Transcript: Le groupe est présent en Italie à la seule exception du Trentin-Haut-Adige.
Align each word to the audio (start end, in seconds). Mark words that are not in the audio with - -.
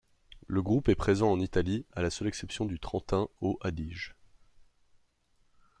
Le 0.47 0.63
groupe 0.63 0.89
est 0.89 0.95
présent 0.95 1.29
en 1.29 1.39
Italie 1.39 1.85
à 1.91 2.01
la 2.01 2.09
seule 2.09 2.27
exception 2.27 2.65
du 2.65 2.79
Trentin-Haut-Adige. 2.79 4.15